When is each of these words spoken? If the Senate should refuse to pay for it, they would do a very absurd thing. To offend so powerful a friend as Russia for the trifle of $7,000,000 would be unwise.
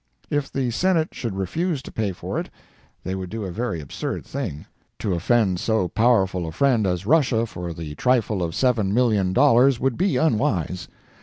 If 0.31 0.51
the 0.51 0.71
Senate 0.71 1.09
should 1.11 1.37
refuse 1.37 1.83
to 1.83 1.91
pay 1.91 2.11
for 2.11 2.39
it, 2.39 2.49
they 3.03 3.13
would 3.13 3.29
do 3.29 3.45
a 3.45 3.51
very 3.51 3.79
absurd 3.79 4.25
thing. 4.25 4.65
To 4.97 5.13
offend 5.13 5.59
so 5.59 5.87
powerful 5.89 6.47
a 6.47 6.51
friend 6.51 6.87
as 6.87 7.05
Russia 7.05 7.45
for 7.45 7.71
the 7.71 7.93
trifle 7.93 8.41
of 8.41 8.55
$7,000,000 8.55 9.79
would 9.79 9.97
be 9.99 10.17
unwise. 10.17 10.87